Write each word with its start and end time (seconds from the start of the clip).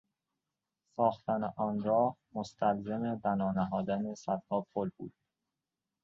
ساختن 0.95 1.43
آن 1.57 1.83
راه 1.83 2.17
مستلزم 2.33 3.15
بنا 3.15 3.51
نهادن 3.51 4.13
صدها 4.15 4.65
پل 4.73 4.89
بود. 4.97 5.13